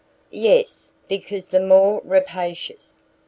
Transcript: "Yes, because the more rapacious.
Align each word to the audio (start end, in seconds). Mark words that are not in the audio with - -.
"Yes, 0.31 0.87
because 1.07 1.49
the 1.49 1.59
more 1.59 2.01
rapacious. 2.03 2.97